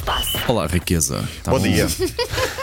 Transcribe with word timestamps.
se 0.00 0.04
passa? 0.04 0.40
Olá, 0.48 0.66
riqueza. 0.66 1.28
Tá 1.42 1.50
Bom 1.50 1.58
dia. 1.58 1.86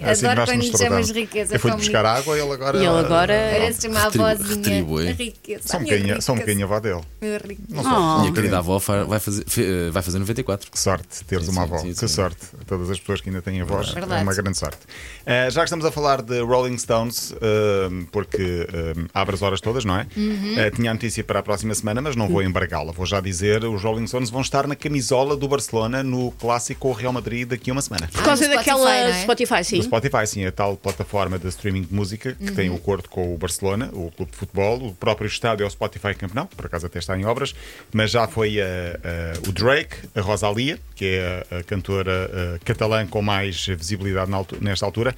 É 0.00 0.10
assim 0.10 0.20
que 0.22 0.26
Adoro 0.26 0.40
nós 0.40 0.48
quando 0.50 0.56
nos 0.58 0.66
lhe 0.66 0.70
chamas 0.72 0.80
tratamos. 1.06 1.10
riqueza. 1.10 1.54
Eu 1.54 1.60
fui 1.60 1.70
buscar 1.72 2.06
água 2.06 2.36
e 2.38 2.40
ele 2.40 2.52
agora. 2.52 2.78
E 2.78 2.80
ele 2.86 2.98
agora. 2.98 3.48
Parece 3.52 3.88
uma 3.88 4.06
avózinha. 4.06 4.48
retribui. 4.56 5.08
A 5.08 5.12
riqueza. 5.12 5.62
Só 5.68 5.76
um 5.76 5.80
a 5.80 5.84
bocadinho, 5.84 6.22
só 6.22 6.32
um 6.32 6.36
bocadinho 6.36 6.64
a 6.64 6.68
avó 6.68 6.80
dele. 6.80 7.00
Minha 7.20 7.38
riqueza. 7.38 7.60
Não 7.68 7.82
sou. 7.82 7.92
Oh. 7.92 8.20
Minha 8.20 8.32
querida 8.32 8.58
avó 8.58 8.78
vai 8.78 9.18
fazer, 9.20 9.44
eh, 9.58 9.90
vai 9.90 10.02
fazer 10.02 10.18
94. 10.18 10.70
Que 10.70 10.78
sorte 10.78 11.24
teres 11.24 11.46
Sim, 11.46 11.52
uma 11.52 11.62
avó. 11.62 11.78
sim, 11.78 11.88
que 11.92 11.94
sim. 11.98 12.08
sorte. 12.08 12.38
A 12.60 12.64
todas 12.64 12.90
as 12.90 12.98
pessoas 12.98 13.20
que 13.20 13.28
ainda 13.28 13.42
têm 13.42 13.60
avós. 13.60 13.90
É 13.90 13.94
Verdade. 13.94 14.22
uma 14.22 14.34
grande 14.34 14.58
sorte. 14.58 14.78
Uh, 14.78 15.50
já 15.50 15.60
que 15.60 15.66
estamos 15.66 15.84
a 15.84 15.90
falar 15.92 16.22
de 16.22 16.40
Rolling 16.40 16.78
Stones, 16.78 17.32
uh, 17.32 18.06
porque 18.10 18.66
uh, 18.96 19.06
abre 19.12 19.34
as 19.34 19.42
horas 19.42 19.60
todas, 19.60 19.84
não 19.84 19.96
é? 19.96 20.06
Uhum. 20.16 20.54
Uh, 20.66 20.70
tinha 20.74 20.90
a 20.90 20.94
notícia 20.94 21.22
para 21.22 21.40
a 21.40 21.42
próxima 21.42 21.74
semana, 21.74 22.00
mas 22.00 22.16
não 22.16 22.28
vou 22.28 22.42
embargá-la. 22.42 22.92
Vou 22.92 23.06
já 23.06 23.20
dizer: 23.20 23.64
os 23.64 23.82
Rolling 23.82 24.06
Stones 24.06 24.30
vão 24.30 24.40
estar 24.40 24.66
na 24.66 24.74
camisola 24.74 25.36
do 25.36 25.46
Barcelona 25.48 26.02
no 26.02 26.30
clássico 26.32 26.80
com 26.80 26.88
o 26.90 26.92
Real 26.92 27.12
Madrid 27.12 27.48
daqui 27.48 27.70
a 27.70 27.72
uma 27.72 27.82
semana. 27.82 28.08
Por 28.12 28.22
causa 28.22 28.46
Ah, 28.46 28.48
daquela 28.56 28.94
é? 28.94 29.22
Spotify, 29.22 29.62
sim. 29.64 29.82
Spotify, 29.90 30.26
sim, 30.26 30.44
a 30.46 30.52
tal 30.52 30.76
plataforma 30.76 31.38
de 31.38 31.48
streaming 31.48 31.82
de 31.82 31.92
música 31.94 32.32
que 32.34 32.52
tem 32.52 32.70
o 32.70 32.76
acordo 32.76 33.08
com 33.08 33.34
o 33.34 33.36
Barcelona, 33.36 33.90
o 33.92 34.10
clube 34.12 34.30
de 34.30 34.38
futebol, 34.38 34.86
o 34.86 34.94
próprio 34.94 35.26
estádio 35.26 35.64
é 35.64 35.66
o 35.66 35.70
Spotify 35.70 36.14
Camp 36.14 36.32
Nou, 36.32 36.46
que 36.46 36.54
por 36.56 36.66
acaso 36.66 36.86
até 36.86 36.98
está 37.00 37.18
em 37.18 37.24
obras, 37.24 37.54
mas 37.92 38.10
já 38.12 38.26
foi 38.28 38.60
a- 38.60 38.64
a- 38.64 39.48
o 39.48 39.52
Drake, 39.52 39.96
a 40.14 40.20
Rosalia, 40.20 40.78
que 40.94 41.04
é 41.06 41.44
a, 41.50 41.58
a 41.58 41.62
cantora 41.64 42.30
eh, 42.32 42.58
catalã 42.64 43.06
com 43.06 43.20
mais 43.20 43.66
visibilidade 43.66 44.30
na 44.30 44.44
nesta 44.60 44.86
altura. 44.86 45.14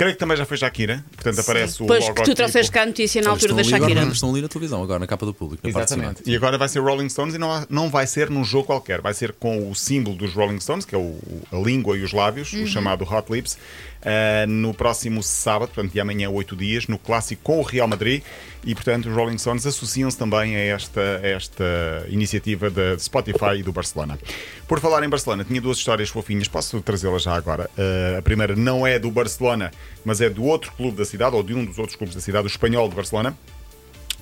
Creio 0.00 0.14
que 0.14 0.18
também 0.18 0.34
já 0.34 0.46
foi 0.46 0.56
Shakira, 0.56 1.04
portanto 1.14 1.40
aparece 1.40 1.82
o 1.82 1.86
Pois 1.86 1.98
que 2.02 2.08
logotipo. 2.08 2.30
tu 2.30 2.34
trouxeste 2.34 2.72
cá 2.72 2.84
a 2.84 2.86
notícia 2.86 3.20
na 3.20 3.28
altura 3.28 3.52
da 3.52 3.62
Shakira. 3.62 4.02
estão 4.04 4.30
ali 4.30 4.40
na 4.40 4.48
televisão, 4.48 4.82
agora 4.82 4.98
na 4.98 5.06
capa 5.06 5.26
do 5.26 5.34
público. 5.34 5.66
Na 5.66 5.72
parte 5.74 5.88
de 5.88 5.92
cima. 5.92 6.04
Exatamente. 6.04 6.30
E 6.30 6.34
agora 6.34 6.56
vai 6.56 6.68
ser 6.70 6.78
Rolling 6.80 7.10
Stones 7.10 7.34
e 7.34 7.38
não, 7.38 7.52
há- 7.52 7.66
não 7.68 7.90
vai 7.90 8.06
ser 8.06 8.30
num 8.30 8.42
jogo 8.42 8.64
qualquer, 8.64 9.02
vai 9.02 9.12
ser 9.12 9.32
com 9.34 9.70
o 9.70 9.74
símbolo 9.74 10.16
dos 10.16 10.32
Rolling 10.32 10.58
Stones, 10.58 10.86
que 10.86 10.94
é 10.94 10.98
o- 10.98 11.02
o- 11.02 11.42
a 11.52 11.56
língua 11.58 11.98
e 11.98 12.02
os 12.02 12.14
lábios, 12.14 12.50
o 12.54 12.66
chamado 12.66 13.04
Hot 13.04 13.30
Lips, 13.30 13.58
ah, 14.02 14.46
no 14.48 14.72
próximo 14.72 15.22
sábado, 15.22 15.68
portanto, 15.74 15.92
de 15.92 16.00
amanhã, 16.00 16.30
oito 16.30 16.56
dias, 16.56 16.86
no 16.86 16.96
clássico 16.96 17.42
com 17.42 17.58
o 17.58 17.62
Real 17.62 17.86
Madrid. 17.86 18.22
E, 18.64 18.74
portanto, 18.74 19.08
os 19.08 19.14
Rolling 19.14 19.38
Stones 19.38 19.64
associam-se 19.66 20.18
também 20.18 20.54
a 20.54 20.58
esta, 20.60 21.00
a 21.22 21.26
esta 21.28 21.64
iniciativa 22.10 22.68
da 22.68 22.98
Spotify 22.98 23.56
e 23.58 23.62
do 23.62 23.72
Barcelona. 23.72 24.18
Por 24.68 24.78
falar 24.80 25.02
em 25.02 25.08
Barcelona, 25.08 25.44
tinha 25.44 25.60
duas 25.62 25.78
histórias 25.78 26.10
fofinhas, 26.10 26.46
posso 26.46 26.80
trazê-las 26.82 27.22
já 27.22 27.34
agora. 27.34 27.70
Ah, 27.76 28.18
a 28.18 28.22
primeira 28.22 28.54
não 28.56 28.86
é 28.86 28.98
do 28.98 29.10
Barcelona, 29.10 29.70
mas 30.04 30.20
é 30.20 30.28
do 30.30 30.44
outro 30.44 30.72
clube 30.72 30.96
da 30.96 31.04
cidade, 31.04 31.34
ou 31.36 31.42
de 31.42 31.54
um 31.54 31.64
dos 31.64 31.78
outros 31.78 31.96
clubes 31.96 32.14
da 32.14 32.20
cidade, 32.20 32.46
o 32.46 32.48
Espanhol 32.48 32.88
de 32.88 32.94
Barcelona 32.94 33.36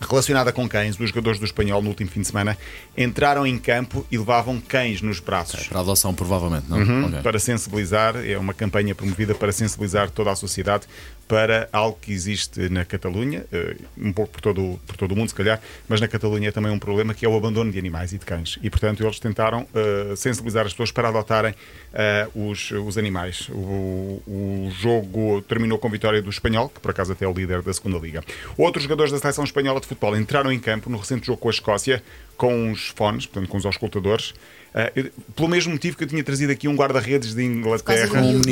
relacionada 0.01 0.53
com 0.53 0.69
cães, 0.69 0.99
os 0.99 1.09
jogadores 1.09 1.39
do 1.39 1.45
Espanhol 1.45 1.83
no 1.83 1.89
último 1.89 2.09
fim 2.11 2.21
de 2.21 2.29
semana 2.29 2.57
entraram 2.97 3.47
em 3.47 3.59
campo 3.59 4.07
e 4.11 4.17
levavam 4.19 4.61
cães 4.61 5.03
nos 5.03 5.19
braços. 5.19 5.67
Para 5.67 5.81
adoção, 5.81 6.15
provavelmente, 6.15 6.67
não? 6.69 6.79
Uhum, 6.79 7.07
Ok. 7.07 7.21
Para 7.23 7.39
sensibilizar, 7.39 8.15
é 8.17 8.39
uma 8.39 8.55
campanha 8.55 8.95
promovida 8.95 9.35
para 9.35 9.51
sensibilizar 9.51 10.11
toda 10.11 10.31
a 10.31 10.37
sociedade 10.37 10.87
para 11.29 11.69
algo 11.71 11.99
que 12.01 12.13
existe 12.13 12.71
na 12.71 12.85
Catalunha, 12.85 13.45
eh, 13.53 13.77
um 13.99 14.13
pouco 14.13 14.33
por 14.33 14.41
todo, 14.41 14.81
por 14.87 14.97
todo 14.97 15.13
o 15.13 15.17
mundo, 15.17 15.29
se 15.29 15.35
calhar, 15.35 15.61
mas 15.87 16.01
na 16.01 16.09
Catalunha 16.09 16.49
é 16.49 16.51
também 16.51 16.73
um 16.73 16.79
problema 16.79 17.13
que 17.13 17.27
é 17.27 17.29
o 17.29 17.37
abandono 17.37 17.71
de 17.71 17.79
animais 17.79 18.15
e 18.15 18.19
de 18.19 18.25
cães. 18.25 18.59
E, 18.63 18.71
portanto, 18.71 19.05
eles 19.05 19.21
tentaram 19.21 19.69
eh, 19.75 20.15
sensibilizar 20.17 20.65
as 20.65 20.73
pessoas 20.73 20.91
para 20.91 21.09
adotarem 21.09 21.55
eh, 21.93 22.27
os, 22.35 22.71
os 22.71 22.97
animais. 22.97 23.49
O, 23.51 24.23
o 24.27 24.71
jogo 24.81 25.43
terminou 25.43 25.79
com 25.79 25.91
vitória 25.91 26.23
do 26.23 26.31
Espanhol, 26.31 26.71
que 26.71 26.81
por 26.81 26.91
acaso 26.91 27.13
até 27.13 27.27
é 27.27 27.29
o 27.29 27.33
líder 27.33 27.61
da 27.61 27.73
segunda 27.75 27.99
Liga. 27.99 28.25
Outros 28.57 28.85
jogadores 28.85 29.13
da 29.13 29.19
seleção 29.19 29.45
espanhola 29.45 29.81
de 29.81 29.87
futebol 29.87 30.17
entraram 30.17 30.51
em 30.51 30.59
campo 30.59 30.89
no 30.89 30.97
recente 30.97 31.27
jogo 31.27 31.39
com 31.39 31.49
a 31.49 31.53
Escócia 31.53 32.03
com 32.39 32.71
uns 32.71 32.89
fones, 32.89 33.27
portanto, 33.27 33.51
com 33.51 33.59
os 33.59 33.67
auscultadores. 33.67 34.33
eu- 34.95 35.11
pelo 35.35 35.49
mesmo 35.49 35.73
motivo 35.73 35.97
que 35.97 36.05
eu 36.05 36.09
tinha 36.09 36.23
trazido 36.23 36.53
aqui 36.53 36.69
um 36.69 36.77
guarda-redes 36.77 37.35
de 37.35 37.43
Inglaterra. 37.43 38.07
Por 38.07 38.13
causa 38.15 38.29
Sim, 38.33 38.39
do 38.39 38.45
sim, 38.45 38.51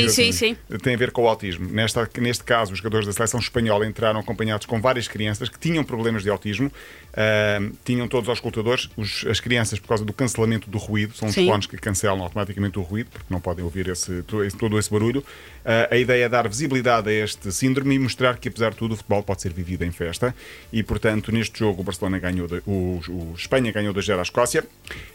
miúdo, 0.00 0.10
sim, 0.10 0.32
sim. 0.32 0.56
Tem 0.82 0.94
a 0.94 0.96
ver 0.96 1.10
com 1.10 1.24
o 1.24 1.28
autismo. 1.28 1.68
Nesta, 1.68 2.08
neste 2.18 2.42
caso, 2.44 2.72
os 2.72 2.78
jogadores 2.78 3.06
da 3.06 3.12
seleção 3.12 3.38
espanhola 3.38 3.86
entraram 3.86 4.18
acompanhados 4.20 4.66
com 4.66 4.80
várias 4.80 5.08
crianças 5.08 5.48
que 5.50 5.58
tinham 5.58 5.84
problemas 5.84 6.22
de 6.22 6.30
autismo, 6.30 6.72
ah, 7.14 7.58
tinham 7.84 8.08
todos 8.08 8.28
os 8.30 8.34
escutadores. 8.36 8.88
Os- 8.96 9.26
as 9.26 9.40
crianças, 9.40 9.78
por 9.78 9.88
causa 9.88 10.04
do 10.04 10.12
cancelamento 10.12 10.70
do 10.70 10.78
ruído, 10.78 11.14
são 11.14 11.28
os 11.28 11.34
Sim. 11.34 11.46
fones 11.46 11.66
que 11.66 11.76
cancelam 11.76 12.22
automaticamente 12.22 12.78
o 12.78 12.82
ruído, 12.82 13.10
porque 13.10 13.26
não 13.28 13.40
podem 13.40 13.62
ouvir 13.64 13.88
esse, 13.88 14.22
todo, 14.22 14.78
esse, 14.78 14.90
barulho. 14.90 15.22
Ah, 15.66 15.88
a 15.90 15.96
ideia 15.98 16.24
é 16.24 16.28
dar 16.30 16.48
visibilidade 16.48 17.10
a 17.10 17.12
este 17.12 17.52
síndrome 17.52 17.96
e 17.96 17.98
mostrar 17.98 18.38
que, 18.38 18.48
apesar 18.48 18.70
de 18.70 18.76
tudo, 18.76 18.92
o 18.94 18.96
futebol 18.96 19.22
pode 19.22 19.42
ser 19.42 19.52
vivido 19.52 19.84
em 19.84 19.90
festa. 19.90 20.34
E, 20.72 20.82
portanto, 20.82 21.30
neste 21.32 21.58
jogo, 21.58 21.80
o 21.82 21.84
Barcelona 21.84 22.18
ganhou, 22.18 22.46
de- 22.46 22.62
o, 22.64 23.00
o 23.08 23.17
Espanha 23.34 23.72
ganhou 23.72 23.94
2-0 23.94 24.18
à 24.18 24.22
Escócia. 24.22 24.64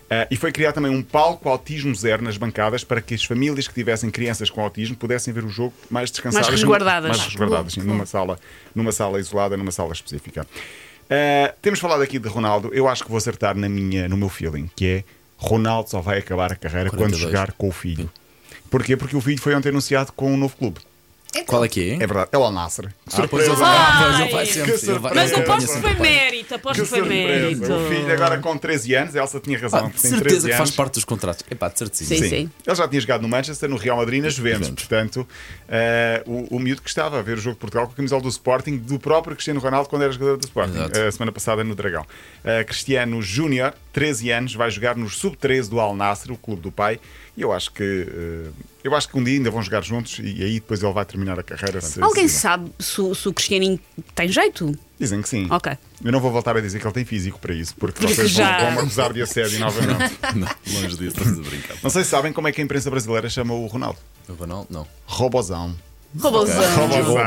Ah, 0.10 0.28
e 0.30 0.36
foi 0.36 0.52
criado 0.52 0.76
também 0.76 0.92
um 0.92 1.02
palco 1.02 1.50
Autismo 1.50 1.96
Zero 1.96 2.24
nas 2.24 2.38
bancadas 2.38 2.84
para 2.84 3.02
que 3.02 3.14
as 3.14 3.24
famílias 3.24 3.68
que 3.68 3.74
tivessem 3.74 4.10
crianças 4.12 4.50
com 4.50 4.62
autismo 4.62 4.96
pudessem 4.96 5.34
ver 5.34 5.44
o 5.44 5.50
jogo 5.50 5.74
mais 5.90 6.12
descansadas. 6.12 6.48
Mais 6.48 6.60
resguardadas. 6.60 7.10
Mais 7.10 7.26
resguardadas, 7.26 7.74
sim, 7.74 7.82
numa, 7.82 8.06
sala, 8.06 8.40
numa 8.76 8.92
sala 8.92 9.20
isolada, 9.20 9.58
numa 9.58 9.72
sala 9.72 9.94
específica. 9.94 10.46
Ah, 11.10 11.54
temos 11.62 11.80
falado 11.80 12.02
aqui 12.02 12.20
de 12.20 12.28
Ronaldo. 12.28 12.70
Eu 12.74 12.88
acho 12.88 13.04
que 13.04 13.10
vou 13.10 13.18
acertar 13.18 13.56
na 13.56 13.70
minha, 13.70 14.08
no 14.08 14.18
meu 14.18 14.30
feeling, 14.30 14.70
que 14.76 14.86
é 14.86 15.04
Ronaldo 15.38 15.90
só 15.90 16.02
vai 16.02 16.20
acabar 16.20 16.52
a 16.52 16.56
carreira 16.56 16.90
quando 16.90 17.12
42. 17.12 17.22
jogar 17.22 17.52
com 17.54 17.68
o 17.68 17.72
filho. 17.72 18.10
Porquê? 18.70 18.96
Porque 18.96 19.16
o 19.16 19.22
filho 19.22 19.40
foi 19.40 19.54
ontem 19.54 19.70
anunciado 19.70 20.12
com 20.14 20.34
um 20.34 20.38
novo 20.38 20.56
clube. 20.56 20.80
Então, 21.36 21.46
Qual 21.46 21.66
é 21.66 21.68
que 21.68 21.92
é? 21.92 21.94
É 21.96 21.98
verdade, 21.98 22.30
é 22.32 22.38
o 22.38 22.44
Al 22.44 22.52
Nassr. 22.52 22.86
Ah, 23.12 23.28
pois 23.28 23.46
ele 23.48 23.56
Surpresa! 23.56 23.56
vai, 23.56 24.22
ele 24.22 24.32
vai 24.32 24.46
sempre. 24.46 24.78
que 24.78 24.86
ele 24.90 25.00
vai- 25.00 25.14
Mas 25.16 25.34
aposto 25.34 25.74
que 25.74 25.82
foi 25.82 25.94
mérito, 25.96 26.56
aposto 26.56 26.76
Que 26.76 26.82
que 26.84 26.88
foi 26.88 27.02
mérito. 27.02 27.74
O 27.74 27.90
filho 27.90 28.14
agora 28.14 28.38
com 28.38 28.58
13 28.58 28.94
anos, 28.96 29.16
a 29.16 29.20
Elsa 29.20 29.40
tinha 29.40 29.58
razão. 29.58 29.86
Ah, 29.88 29.90
tem 29.90 29.98
certeza 30.12 30.22
13 30.24 30.50
que 30.50 30.54
faz 30.56 30.72
parte 30.72 30.94
dos 30.94 31.04
contratos. 31.06 31.44
É 31.50 31.56
pá, 31.56 31.70
de 31.70 31.80
certeza. 31.80 32.06
Sim, 32.06 32.30
sim. 32.30 32.50
Ele 32.66 32.76
já 32.76 32.88
tinha 32.88 33.02
jogado 33.02 33.22
no 33.22 33.28
Manchester, 33.28 33.70
no 33.70 33.78
Real 33.78 33.98
Madrid 33.98 34.20
e 34.20 34.22
na 34.22 34.30
Juventus. 34.30 34.68
Juventus. 34.68 34.86
Portanto, 34.86 35.28
eh, 35.68 36.24
o, 36.28 36.56
o 36.58 36.60
miúdo 36.60 36.82
que 36.82 36.90
estava 36.90 37.18
a 37.18 37.22
ver 37.22 37.38
o 37.38 37.42
jogo 37.42 37.56
de 37.56 37.60
Portugal 37.62 37.88
com 37.88 37.94
a 37.94 37.96
camisola 37.96 38.22
do 38.22 38.30
Sporting, 38.30 38.78
do 38.78 39.00
próprio 39.00 39.36
Cristiano 39.36 39.60
Ronaldo, 39.60 39.90
quando 39.90 40.04
era 40.04 40.12
jogador 40.12 40.38
do 40.38 40.44
Sporting, 40.46 40.74
a 41.08 41.12
semana 41.12 41.32
passada 41.32 41.64
no 41.64 41.74
Dragão. 41.76 42.06
Eh, 42.44 42.64
Cristiano 42.64 43.22
Júnior, 43.22 43.74
13 43.92 44.30
anos, 44.32 44.54
vai 44.54 44.70
jogar 44.70 44.96
nos 44.96 45.18
sub-13 45.18 45.70
do 45.70 45.80
Al 45.80 45.96
Nassr, 45.96 46.32
o 46.32 46.38
clube 46.38 46.62
do 46.62 46.72
pai. 46.72 47.00
E 47.36 47.42
eu 47.42 47.52
acho 47.52 47.72
que. 47.72 47.84
eh, 47.84 48.50
eu 48.84 48.94
acho 48.96 49.08
que 49.10 49.18
um 49.18 49.24
dia 49.24 49.38
ainda 49.38 49.50
vão 49.50 49.62
jogar 49.64 49.82
juntos 49.82 50.20
e 50.20 50.44
aí 50.44 50.54
depois 50.56 50.84
ele 50.84 50.94
vai 50.94 51.04
terminar 51.06 51.40
a 51.40 51.44
carreira. 51.44 51.82
se- 51.82 52.02
Alguém 52.02 52.28
se- 52.28 52.40
sabe 52.42 52.72
se, 52.80 53.02
o- 53.02 53.16
se 53.16 53.28
o 53.28 53.34
Cristianinho 53.34 53.80
tem 54.14 54.28
jeito? 54.28 54.78
Dizem 55.00 55.22
que 55.22 55.30
sim. 55.30 55.48
Ok. 55.50 55.76
Eu 56.04 56.12
não 56.12 56.20
vou 56.20 56.32
voltar 56.32 56.56
a 56.58 56.62
dizer 56.62 56.80
que 56.80 56.86
ele 56.86 56.94
tem 56.94 57.06
físico 57.06 57.40
para 57.40 57.54
isso, 57.54 57.74
porque, 57.76 58.00
Porque 58.02 58.14
vocês 58.14 58.30
já- 58.30 58.60
vão, 58.60 58.72
vão 58.76 58.84
acusar 58.84 59.12
de 59.14 59.22
assédio 59.22 59.60
novamente. 59.60 60.14
Não, 60.36 60.48
longe 60.74 60.96
disso, 60.98 61.18
estás 61.18 61.40
a 61.40 61.42
brincar. 61.42 61.78
não 61.82 61.90
sei 61.90 62.04
se 62.04 62.10
sabem 62.10 62.32
como 62.34 62.48
é 62.48 62.52
que 62.52 62.62
a 62.62 62.64
imprensa 62.64 62.90
brasileira 62.92 63.28
chama 63.30 63.54
o 63.54 63.66
Ronaldo. 63.68 63.98
O 64.30 64.34
Ronaldo, 64.34 64.68
não. 64.70 64.88
Robozão. 65.06 65.76
Robozão. 66.20 66.76
Robozão. 66.76 67.26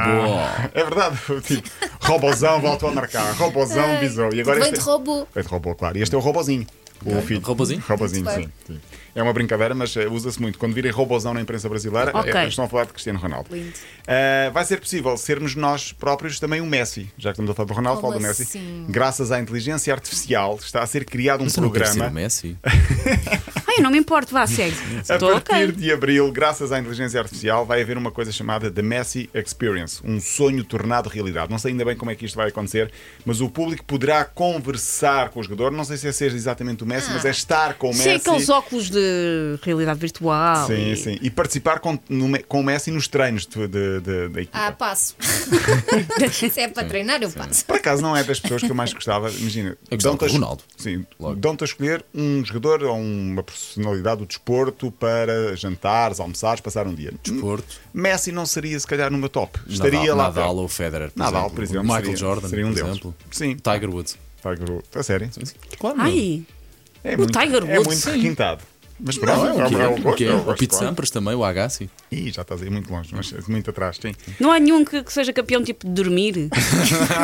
É 0.72 0.84
verdade. 0.84 1.18
Tipo, 1.42 1.68
robozão 2.00 2.60
voltou 2.60 2.88
a 2.88 2.92
marcar. 2.92 3.32
Robozão 3.34 3.98
bisou. 3.98 4.32
E 4.32 4.40
agora 4.40 4.60
Vem 4.60 4.68
este 4.68 4.78
de 4.78 4.84
robô. 4.84 5.26
é 5.34 5.42
de 5.42 5.48
robô, 5.48 5.74
claro. 5.74 5.98
E 5.98 6.02
este 6.02 6.14
é 6.14 6.18
o 6.18 6.20
robozinho. 6.20 6.64
O 7.04 7.20
filho. 7.22 7.40
Robozinho? 7.40 7.82
Robozinho, 7.86 8.30
sim, 8.30 8.48
sim. 8.66 8.80
É 9.14 9.22
uma 9.22 9.32
brincadeira, 9.32 9.74
mas 9.74 9.96
eh, 9.96 10.06
usa-se 10.06 10.40
muito. 10.40 10.58
Quando 10.58 10.74
virem 10.74 10.90
robozão 10.92 11.32
na 11.32 11.40
imprensa 11.40 11.68
brasileira, 11.68 12.10
Ok. 12.14 12.32
eh, 12.34 12.48
estão 12.48 12.64
a 12.66 12.68
falar 12.68 12.84
de 12.84 12.92
Cristiano 12.92 13.18
Ronaldo. 13.18 13.48
Lindo. 13.54 13.72
Eh, 14.06 14.50
vai 14.52 14.64
ser 14.64 14.78
possível 14.78 15.16
sermos 15.16 15.54
nós 15.54 15.90
próprios 15.92 16.38
também 16.38 16.60
um 16.60 16.66
Messi. 16.66 17.10
Já 17.16 17.30
que 17.30 17.34
estamos 17.40 17.50
a 17.50 17.54
falar 17.54 17.66
do 17.66 17.72
Ronaldo, 17.74 18.00
falo 18.02 18.12
do 18.14 18.20
Messi. 18.20 18.42
assim? 18.42 18.86
Graças 18.90 19.32
à 19.32 19.40
inteligência 19.40 19.92
artificial, 19.92 20.58
está 20.62 20.82
a 20.82 20.86
ser 20.86 21.04
criado 21.06 21.40
um 21.40 21.44
Mas 21.44 21.56
não 21.56 21.70
programa. 21.70 22.08
o 22.08 22.12
Messi. 22.12 22.56
Não 23.80 23.90
me 23.90 23.98
importo, 23.98 24.32
vá, 24.32 24.46
segue. 24.46 24.76
A 25.08 25.18
partir 25.18 25.24
ok. 25.34 25.72
de 25.72 25.92
abril, 25.92 26.30
graças 26.32 26.72
à 26.72 26.78
inteligência 26.78 27.20
artificial, 27.20 27.64
vai 27.66 27.82
haver 27.82 27.96
uma 27.98 28.10
coisa 28.10 28.32
chamada 28.32 28.70
The 28.70 28.82
Messi 28.82 29.28
Experience, 29.34 30.00
um 30.04 30.20
sonho 30.20 30.64
tornado 30.64 31.08
realidade. 31.08 31.50
Não 31.50 31.58
sei 31.58 31.72
ainda 31.72 31.84
bem 31.84 31.96
como 31.96 32.10
é 32.10 32.14
que 32.14 32.24
isto 32.24 32.34
vai 32.36 32.48
acontecer, 32.48 32.90
mas 33.24 33.40
o 33.40 33.48
público 33.48 33.84
poderá 33.84 34.24
conversar 34.24 35.30
com 35.30 35.40
o 35.40 35.42
jogador. 35.42 35.70
Não 35.72 35.84
sei 35.84 35.96
se 35.96 36.08
é 36.08 36.12
ser 36.12 36.32
exatamente 36.32 36.82
o 36.82 36.86
Messi, 36.86 37.10
mas 37.12 37.24
é 37.24 37.30
estar 37.30 37.74
com 37.74 37.90
o 37.90 37.94
Sim, 37.94 38.08
Messi. 38.10 38.28
aqueles 38.28 38.48
óculos 38.48 38.90
de 38.90 39.58
realidade 39.62 39.98
virtual. 40.00 40.66
Sim, 40.66 40.92
e- 40.92 40.96
sim. 40.96 41.18
E 41.20 41.30
participar 41.30 41.78
com, 41.80 41.98
no 42.08 42.26
com 42.44 42.60
o 42.60 42.64
Messi 42.64 42.90
nos 42.90 43.06
treinos 43.08 43.46
de- 43.46 43.66
de- 43.68 44.00
de- 44.00 44.28
da 44.28 44.40
equipa. 44.42 44.58
Ah, 44.58 44.72
passo. 44.72 45.14
Se 46.50 46.60
é 46.60 46.68
para 46.68 46.84
treinar, 46.86 47.22
eu 47.22 47.30
passo. 47.30 47.64
Por 47.64 47.76
acaso 47.76 48.02
não 48.02 48.16
é 48.16 48.22
das 48.24 48.40
pessoas 48.40 48.62
que 48.62 48.70
eu 48.70 48.74
mais 48.74 48.92
gostava. 48.92 49.30
Imagina, 49.30 49.76
Eu 49.90 49.96
gostava 49.96 50.16
do 50.16 50.26
Ronaldo. 50.32 50.62
Sim, 50.76 51.06
Logo. 51.18 51.36
dão-te 51.36 51.62
a 51.62 51.66
escolher 51.66 52.04
um 52.14 52.44
jogador 52.44 52.82
ou 52.84 52.96
uma 52.98 53.42
personalidade 53.74 54.20
do 54.20 54.26
desporto 54.26 54.90
para 54.90 55.54
jantares, 55.56 56.20
almoçares, 56.20 56.60
passar 56.60 56.86
um 56.86 56.94
dia. 56.94 57.12
Desporto. 57.22 57.80
Messi 57.92 58.32
não 58.32 58.46
seria, 58.46 58.78
se 58.78 58.86
calhar, 58.86 59.10
numa 59.10 59.28
top. 59.28 59.58
Estaria 59.66 60.00
Nadal, 60.00 60.16
lá. 60.16 60.24
Nadal 60.24 60.56
ou 60.56 60.68
Federer, 60.68 61.10
por 61.10 61.18
Nadal, 61.18 61.40
exemplo. 61.42 61.54
por 61.54 61.64
exemplo, 61.64 61.82
Michael 61.84 62.02
seria- 62.04 62.16
Jordan, 62.16 62.48
seria 62.48 62.66
um 62.66 62.68
por 62.70 62.74
deles. 62.76 62.90
exemplo. 62.90 63.14
Sim. 63.30 63.56
Tiger 63.56 63.90
Woods. 63.90 64.18
Tiger 64.42 64.70
Woods. 64.70 64.90
A 64.96 65.02
sério? 65.02 65.30
Claro. 65.78 65.96
Ai, 66.00 66.42
É 67.04 67.14
O 67.14 67.26
Tiger 67.26 67.62
É 67.68 67.78
Woods, 67.78 67.86
muito 67.86 68.00
sim. 68.00 68.10
requintado. 68.12 68.62
Mas 68.98 69.18
pronto, 69.18 69.38
Não, 69.38 69.60
é 69.60 69.64
o 69.64 69.68
que 69.68 69.74
é 69.74 69.78
é. 69.82 69.88
gosto. 69.88 70.16
que 70.16 70.24
é? 70.24 70.34
o 70.34 70.44
Pete 70.44 70.66
claro. 70.68 70.86
Sampras 70.86 71.10
também, 71.10 71.34
o 71.34 71.44
Agassi. 71.44 71.90
Ih, 72.10 72.30
já 72.30 72.42
estás 72.42 72.62
aí 72.62 72.70
muito 72.70 72.90
longe, 72.90 73.10
mas 73.14 73.30
muito 73.46 73.68
atrás, 73.70 73.98
sim. 74.00 74.14
Não 74.40 74.50
há 74.50 74.58
nenhum 74.58 74.84
que, 74.84 75.02
que 75.02 75.12
seja 75.12 75.32
campeão 75.32 75.62
tipo 75.62 75.86
de 75.86 75.92
dormir. 75.92 76.48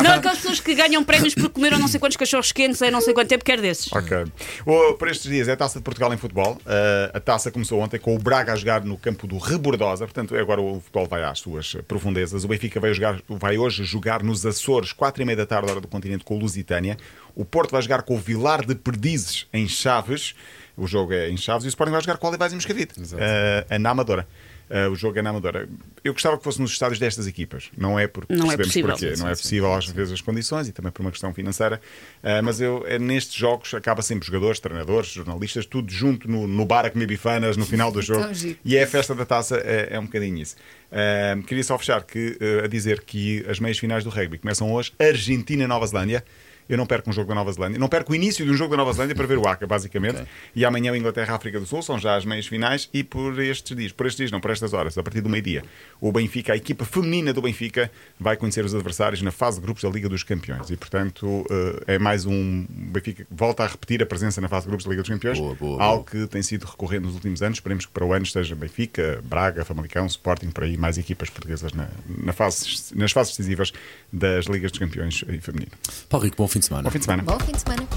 não, 0.03 0.11
aquelas 0.11 0.37
pessoas 0.37 0.59
que 0.59 0.75
ganham 0.75 1.03
prémios 1.03 1.33
por 1.33 1.49
comeram 1.49 1.79
não 1.79 1.87
sei 1.87 1.99
quantos 1.99 2.17
cachorros 2.17 2.51
quentes 2.51 2.81
em 2.81 2.91
não 2.91 3.01
sei 3.01 3.13
quanto 3.13 3.29
tempo, 3.29 3.43
quer 3.43 3.59
desses. 3.59 3.91
Ok. 3.91 4.25
O, 4.65 4.93
por 4.93 5.07
estes 5.07 5.29
dias 5.29 5.47
é 5.47 5.53
a 5.53 5.57
taça 5.57 5.79
de 5.79 5.83
Portugal 5.83 6.13
em 6.13 6.17
futebol. 6.17 6.53
Uh, 6.53 7.17
a 7.17 7.19
taça 7.19 7.51
começou 7.51 7.79
ontem 7.79 7.99
com 7.99 8.15
o 8.15 8.19
Braga 8.19 8.53
a 8.53 8.55
jogar 8.55 8.83
no 8.83 8.97
campo 8.97 9.25
do 9.25 9.37
Rebordosa. 9.37 10.05
Portanto, 10.05 10.35
agora 10.35 10.61
o 10.61 10.79
futebol 10.79 11.07
vai 11.07 11.23
às 11.23 11.39
suas 11.39 11.75
profundezas. 11.87 12.43
O 12.43 12.47
Benfica 12.47 12.79
vai, 12.79 12.93
jogar, 12.93 13.19
vai 13.27 13.57
hoje 13.57 13.83
jogar 13.83 14.21
nos 14.21 14.45
Açores, 14.45 14.91
4 14.93 15.23
e 15.23 15.25
meia 15.25 15.37
da 15.37 15.45
tarde, 15.45 15.71
hora 15.71 15.81
do 15.81 15.87
continente, 15.87 16.23
com 16.23 16.35
o 16.35 16.39
Lusitânia. 16.39 16.97
O 17.35 17.43
Porto 17.43 17.71
vai 17.71 17.81
jogar 17.81 18.03
com 18.03 18.15
o 18.15 18.19
Vilar 18.19 18.65
de 18.65 18.75
Perdizes 18.75 19.47
em 19.51 19.67
Chaves. 19.67 20.35
O 20.75 20.87
jogo 20.87 21.13
é 21.13 21.29
em 21.29 21.37
Chaves. 21.37 21.65
E 21.65 21.67
o 21.67 21.69
Sporting 21.69 21.91
vai 21.91 22.01
jogar 22.01 22.17
com 22.17 22.25
o 22.25 22.29
Olivais 22.29 22.51
e 22.51 22.55
Moscavide. 22.55 22.93
Uh, 22.97 23.79
na 23.79 23.91
Amadora. 23.91 24.27
Uh, 24.69 24.89
o 24.89 24.95
jogo 24.95 25.19
é 25.19 25.21
na 25.21 25.29
Amadora. 25.29 25.69
Eu 26.03 26.13
gostava 26.13 26.37
que 26.37 26.43
fosse 26.43 26.59
nos 26.59 26.71
estádios 26.71 26.97
destas 26.97 27.27
equipas. 27.27 27.69
Não 27.77 27.99
é 27.99 28.07
porque 28.07 28.33
Não 28.33 28.51
é 28.51 28.57
possível. 28.57 28.91
porquê. 28.91 29.15
Sim, 29.15 29.21
não 29.21 29.29
é 29.29 29.35
sim, 29.35 29.41
possível 29.43 29.73
às 29.73 29.85
vezes 29.85 30.13
as 30.13 30.21
condições 30.21 30.67
e 30.67 30.71
também 30.71 30.91
por 30.91 31.01
uma 31.01 31.11
questão 31.11 31.31
financeira. 31.33 31.79
Uh, 32.23 32.41
mas 32.43 32.59
eu, 32.59 32.83
é, 32.87 32.97
nestes 32.97 33.35
jogos 33.35 33.71
acaba 33.73 34.01
sempre 34.01 34.25
jogadores, 34.25 34.59
treinadores, 34.59 35.09
jornalistas, 35.09 35.65
tudo 35.65 35.91
junto 35.91 36.27
no, 36.27 36.47
no 36.47 36.65
bar 36.65 36.85
a 36.85 36.89
comer 36.89 37.05
bifanas 37.05 37.55
no 37.55 37.65
final 37.65 37.91
do 37.91 38.01
jogo. 38.01 38.25
E 38.65 38.75
é 38.75 38.83
a 38.83 38.87
festa 38.87 39.13
da 39.13 39.25
taça, 39.25 39.57
é, 39.57 39.89
é 39.91 39.99
um 39.99 40.05
bocadinho 40.05 40.37
isso. 40.39 40.55
Uh, 40.91 41.43
queria 41.43 41.63
só 41.63 41.77
fechar 41.77 42.01
que, 42.03 42.37
uh, 42.41 42.65
a 42.65 42.67
dizer 42.67 43.01
que 43.01 43.45
as 43.47 43.59
meias 43.59 43.77
finais 43.77 44.03
do 44.03 44.09
rugby 44.09 44.39
começam 44.39 44.71
hoje. 44.71 44.91
Argentina 44.97 45.63
e 45.65 45.67
Nova 45.67 45.85
Zelândia. 45.85 46.23
Eu 46.67 46.77
não 46.77 46.85
perco 46.85 47.09
um 47.09 47.13
jogo 47.13 47.27
da 47.29 47.35
Nova 47.35 47.51
Zelândia. 47.51 47.79
Não 47.79 47.87
perco 47.87 48.11
o 48.13 48.15
início 48.15 48.45
de 48.45 48.51
um 48.51 48.55
jogo 48.55 48.71
da 48.71 48.77
Nova 48.77 48.93
Zelândia 48.93 49.15
para 49.15 49.27
ver 49.27 49.37
o 49.37 49.47
ACA, 49.47 49.67
basicamente. 49.67 50.15
Ok. 50.15 50.27
E 50.55 50.65
amanhã 50.65 50.91
o 50.91 50.95
Inglaterra 50.95 51.35
África 51.35 51.59
do 51.59 51.65
Sul 51.65 51.81
são 51.81 51.97
já 51.99 52.15
as 52.15 52.25
meias 52.25 52.47
finais. 52.47 52.89
E 52.93 53.03
por 53.03 53.39
estes 53.39 53.75
dias, 53.75 53.91
por 53.91 54.05
estes 54.05 54.17
dias, 54.17 54.31
não, 54.31 54.39
por 54.39 54.51
estas 54.51 54.73
horas, 54.73 54.97
a 54.97 55.03
partir 55.03 55.21
do 55.21 55.29
meio-dia, 55.29 55.63
o 55.99 56.11
Benfica, 56.11 56.53
a 56.53 56.55
equipa 56.55 56.85
feminina 56.85 57.33
do 57.33 57.41
Benfica, 57.41 57.91
vai 58.19 58.37
conhecer 58.37 58.63
os 58.63 58.73
adversários 58.73 59.21
na 59.21 59.31
fase 59.31 59.59
de 59.59 59.65
grupos 59.65 59.83
da 59.83 59.89
Liga 59.89 60.09
dos 60.09 60.23
Campeões. 60.23 60.69
E 60.69 60.77
portanto 60.77 61.45
eh, 61.49 61.95
é 61.95 61.99
mais 61.99 62.25
um. 62.25 62.65
Benfica 62.69 63.25
volta 63.29 63.63
a 63.63 63.67
repetir 63.67 64.01
a 64.01 64.05
presença 64.05 64.39
na 64.39 64.47
fase 64.47 64.65
de 64.65 64.69
grupos 64.69 64.85
da 64.85 64.89
Liga 64.89 65.01
dos 65.01 65.09
Campeões. 65.09 65.39
Boa, 65.39 65.55
boa, 65.55 65.83
algo 65.83 66.03
que 66.03 66.27
tem 66.27 66.41
sido 66.41 66.65
recorrente 66.65 67.03
nos 67.03 67.15
últimos 67.15 67.41
anos. 67.41 67.57
Esperemos 67.57 67.85
que 67.85 67.91
para 67.91 68.05
o 68.05 68.13
ano 68.13 68.23
esteja 68.23 68.55
Benfica, 68.55 69.21
Braga, 69.23 69.65
Famalicão, 69.65 70.05
Sporting, 70.05 70.49
por 70.49 70.63
aí, 70.63 70.77
mais 70.77 70.97
equipas 70.97 71.29
portuguesas 71.29 71.73
na, 71.73 71.87
na 72.07 72.33
fase, 72.33 72.65
nas 72.95 73.11
fases 73.11 73.35
decisivas 73.35 73.73
das 74.11 74.45
Ligas 74.45 74.71
dos 74.71 74.79
Campeões 74.79 75.23
eh, 75.27 75.39
feminino. 75.39 75.71
Paulo 76.09 76.25
Rico, 76.25 76.37
bom 76.37 76.47
Auf 76.53 76.57
ins 76.57 76.69
Meine. 76.69 76.87
Auf 76.87 76.93
ins 76.93 77.07
Meine. 77.07 77.27
Auf 77.27 77.49
ins 77.49 77.65
Meine. 77.65 77.87